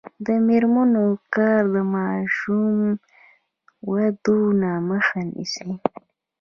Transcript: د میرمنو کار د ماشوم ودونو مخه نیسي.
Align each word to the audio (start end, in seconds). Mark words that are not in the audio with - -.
د 0.25 0.27
میرمنو 0.47 1.05
کار 1.35 1.61
د 1.75 1.77
ماشوم 1.93 2.77
ودونو 3.91 4.71
مخه 4.89 5.19
نیسي. 5.31 5.71